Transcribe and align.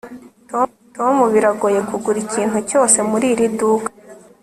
tom 0.95 1.15
biragoye 1.33 1.79
kugura 1.89 2.17
ikintu 2.25 2.57
cyose 2.69 2.97
muriri 3.09 3.45
duka 3.57 3.89